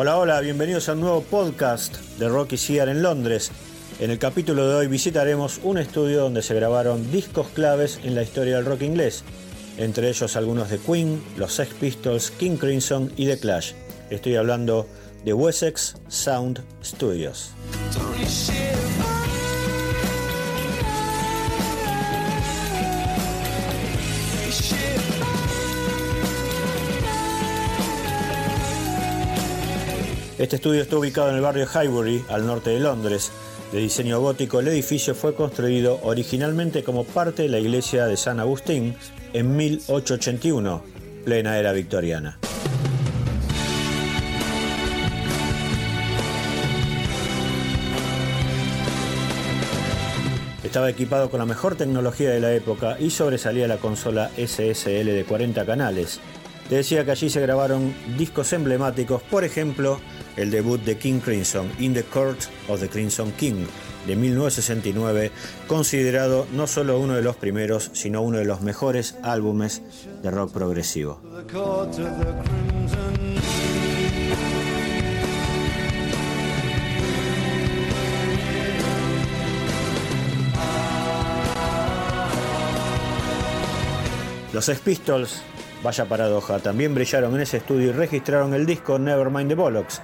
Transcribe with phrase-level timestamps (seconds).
[0.00, 3.50] Hola, hola, bienvenidos a un nuevo podcast de Rocky Sear en Londres.
[3.98, 8.22] En el capítulo de hoy visitaremos un estudio donde se grabaron discos claves en la
[8.22, 9.24] historia del rock inglés,
[9.76, 13.72] entre ellos algunos de Queen, los Sex Pistols, King Crimson y The Clash.
[14.08, 14.86] Estoy hablando
[15.24, 17.50] de Wessex Sound Studios.
[30.38, 33.32] Este estudio está ubicado en el barrio Highbury, al norte de Londres.
[33.72, 38.38] De diseño gótico, el edificio fue construido originalmente como parte de la iglesia de San
[38.38, 38.94] Agustín
[39.32, 40.84] en 1881,
[41.24, 42.38] plena era victoriana.
[50.62, 55.24] Estaba equipado con la mejor tecnología de la época y sobresalía la consola SSL de
[55.28, 56.20] 40 canales.
[56.68, 59.98] Te decía que allí se grabaron discos emblemáticos, por ejemplo,
[60.38, 63.66] el debut de King Crimson, In the Court of the Crimson King,
[64.06, 65.32] de 1969,
[65.66, 69.82] considerado no solo uno de los primeros, sino uno de los mejores álbumes
[70.22, 71.20] de rock progresivo.
[84.52, 85.42] Los Sex Pistols,
[85.82, 90.00] vaya paradoja, también brillaron en ese estudio y registraron el disco Nevermind the Bollocks,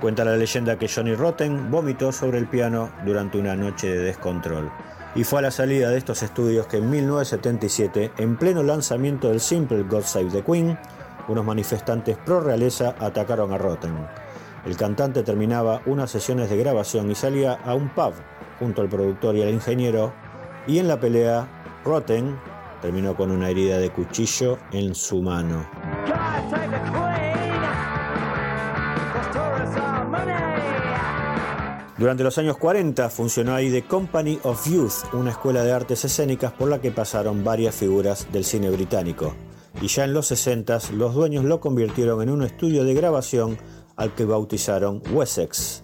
[0.00, 4.70] Cuenta la leyenda que Johnny Rotten vomitó sobre el piano durante una noche de descontrol.
[5.16, 9.40] Y fue a la salida de estos estudios que en 1977, en pleno lanzamiento del
[9.40, 10.78] simple God Save the Queen,
[11.26, 13.94] unos manifestantes pro realeza atacaron a Rotten.
[14.64, 18.12] El cantante terminaba unas sesiones de grabación y salía a un pub
[18.60, 20.12] junto al productor y al ingeniero,
[20.66, 21.48] y en la pelea,
[21.84, 22.38] Rotten
[22.82, 25.66] terminó con una herida de cuchillo en su mano.
[31.98, 36.52] Durante los años 40 funcionó ahí The Company of Youth, una escuela de artes escénicas
[36.52, 39.34] por la que pasaron varias figuras del cine británico.
[39.82, 43.58] Y ya en los 60 los dueños lo convirtieron en un estudio de grabación
[43.96, 45.82] al que bautizaron Wessex.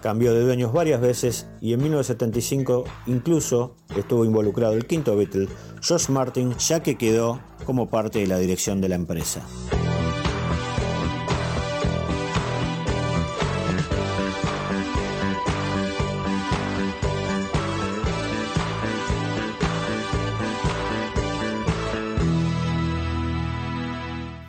[0.00, 5.48] Cambió de dueños varias veces y en 1975 incluso estuvo involucrado el quinto Beatle,
[5.82, 9.42] George Martin, ya que quedó como parte de la dirección de la empresa.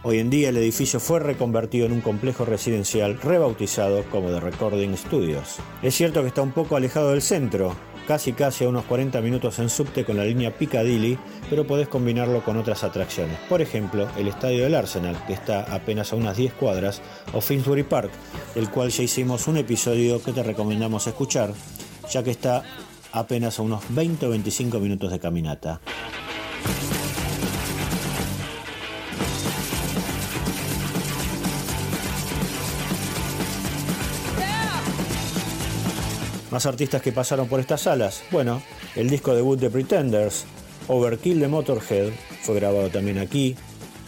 [0.10, 4.98] Hoy en día el edificio fue reconvertido en un complejo residencial rebautizado como The Recording
[4.98, 5.58] Studios.
[5.84, 7.76] Es cierto que está un poco alejado del centro,
[8.08, 12.44] casi casi a unos 40 minutos en subte con la línea Piccadilly, pero podés combinarlo
[12.44, 13.38] con otras atracciones.
[13.48, 17.84] Por ejemplo, el estadio del Arsenal, que está apenas a unas 10 cuadras, o Finsbury
[17.84, 18.10] Park,
[18.56, 21.54] del cual ya hicimos un episodio que te recomendamos escuchar,
[22.10, 22.64] ya que está
[23.12, 25.82] apenas a unos 20 o 25 minutos de caminata.
[36.52, 38.24] Más artistas que pasaron por estas salas.
[38.32, 38.62] Bueno,
[38.96, 40.46] el disco debut de Pretenders,
[40.88, 42.12] Overkill de Motorhead,
[42.42, 43.56] fue grabado también aquí.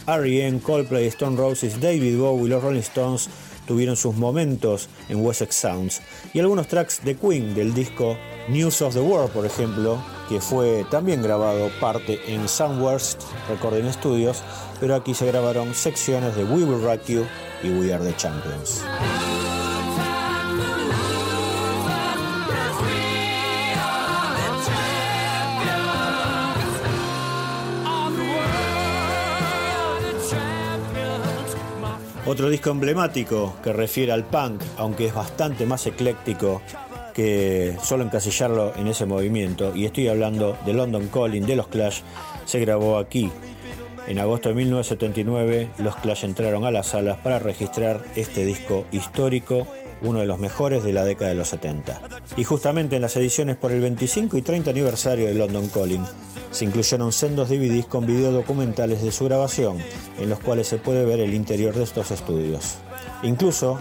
[0.06, 3.28] R.E.M., Coldplay, Stone Roses, David Bowie los Rolling Stones
[3.66, 6.02] tuvieron sus momentos en Wessex Sounds.
[6.34, 8.16] Y algunos tracks de Queen del disco
[8.48, 14.42] News of the World, por ejemplo, que fue también grabado parte en Soundworst Recording Studios,
[14.80, 17.24] pero aquí se grabaron secciones de We Will Rock You
[17.62, 18.82] y We Are the Champions.
[32.32, 36.62] Otro disco emblemático que refiere al punk, aunque es bastante más ecléctico
[37.12, 42.00] que solo encasillarlo en ese movimiento, y estoy hablando de London Calling de los Clash,
[42.46, 43.30] se grabó aquí.
[44.06, 49.66] En agosto de 1979 los Clash entraron a las salas para registrar este disco histórico,
[50.02, 52.00] uno de los mejores de la década de los 70.
[52.36, 56.04] Y justamente en las ediciones por el 25 y 30 aniversario de London Calling
[56.50, 59.78] se incluyeron sendos DVDs con videodocumentales de su grabación,
[60.18, 62.76] en los cuales se puede ver el interior de estos estudios.
[63.22, 63.78] Incluso,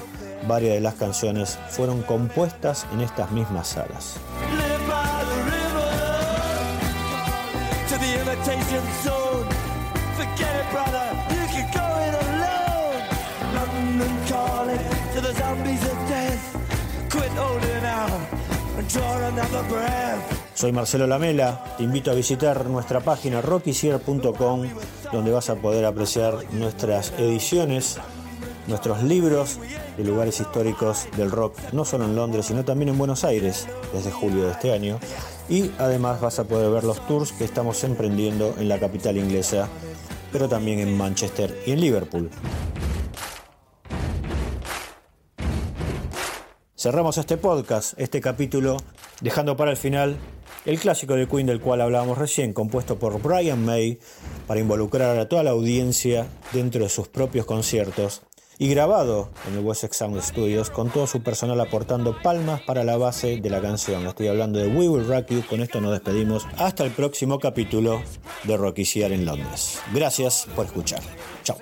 [0.47, 4.17] varias de las canciones fueron compuestas en estas mismas salas.
[20.53, 24.63] Soy Marcelo Lamela, te invito a visitar nuestra página rockysier.com
[25.11, 27.99] donde vas a poder apreciar nuestras ediciones
[28.67, 29.59] nuestros libros
[29.97, 34.11] de lugares históricos del rock, no solo en Londres, sino también en Buenos Aires, desde
[34.11, 34.99] julio de este año.
[35.49, 39.67] Y además vas a poder ver los tours que estamos emprendiendo en la capital inglesa,
[40.31, 42.29] pero también en Manchester y en Liverpool.
[46.81, 48.77] Cerramos este podcast, este capítulo,
[49.21, 50.17] dejando para el final
[50.65, 53.99] el clásico de Queen del cual hablábamos recién, compuesto por Brian May
[54.47, 58.23] para involucrar a toda la audiencia dentro de sus propios conciertos
[58.57, 62.97] y grabado en el Wessex Sound Studios con todo su personal aportando palmas para la
[62.97, 64.07] base de la canción.
[64.07, 68.01] Estoy hablando de We Will Rock You, con esto nos despedimos hasta el próximo capítulo
[68.43, 69.79] de Rockiciar en Londres.
[69.93, 71.01] Gracias por escuchar.
[71.43, 71.59] Chao.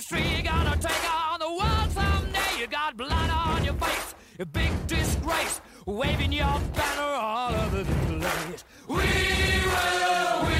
[0.00, 0.22] industry.
[0.32, 2.60] You're gonna take on the world someday.
[2.60, 7.94] You got blood on your face, a big disgrace, waving your banner all over the
[8.18, 8.64] place.
[8.88, 10.59] We will, we